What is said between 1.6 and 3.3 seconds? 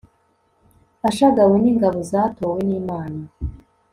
n'ingabo zatowe n'imana